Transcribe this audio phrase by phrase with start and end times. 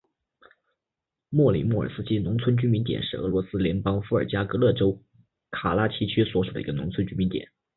[1.29, 4.99] 普里莫尔斯基农村居民点是俄罗斯联邦伏尔加格勒州
[5.51, 7.47] 卡拉奇区所属的一个农村居民点。